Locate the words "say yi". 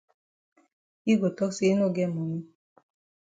1.57-1.75